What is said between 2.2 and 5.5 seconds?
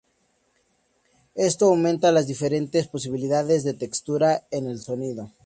diferentes posibilidades de texturas en el sonido.